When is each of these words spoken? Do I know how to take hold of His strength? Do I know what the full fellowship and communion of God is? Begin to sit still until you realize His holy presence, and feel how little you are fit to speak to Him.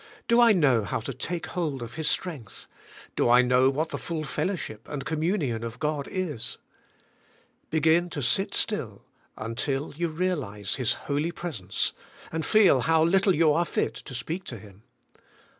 Do 0.27 0.41
I 0.41 0.51
know 0.51 0.83
how 0.83 0.99
to 1.01 1.13
take 1.13 1.45
hold 1.45 1.83
of 1.83 1.93
His 1.93 2.07
strength? 2.09 2.65
Do 3.15 3.29
I 3.29 3.43
know 3.43 3.69
what 3.69 3.89
the 3.89 3.99
full 3.99 4.23
fellowship 4.23 4.89
and 4.89 5.05
communion 5.05 5.63
of 5.63 5.77
God 5.77 6.07
is? 6.09 6.57
Begin 7.69 8.09
to 8.09 8.23
sit 8.23 8.55
still 8.55 9.03
until 9.37 9.93
you 9.95 10.07
realize 10.09 10.73
His 10.77 10.93
holy 11.05 11.29
presence, 11.31 11.93
and 12.31 12.43
feel 12.43 12.79
how 12.79 13.03
little 13.03 13.35
you 13.35 13.53
are 13.53 13.63
fit 13.63 13.93
to 13.93 14.15
speak 14.15 14.43
to 14.45 14.57
Him. 14.57 14.81